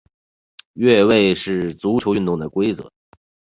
[0.73, 2.91] 越位是足球运动的规则。